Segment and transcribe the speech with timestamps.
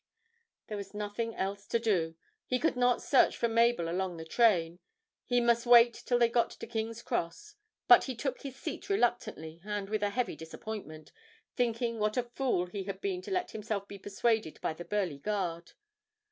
[0.65, 2.15] There was nothing else to do;
[2.47, 4.79] he could not search for Mabel along the train;
[5.25, 7.53] he must wait till they got to King's Cross;
[7.87, 11.11] but he took his seat reluctantly and with a heavy disappointment,
[11.55, 15.19] thinking what a fool he had been to let himself be persuaded by the burly
[15.19, 15.73] guard.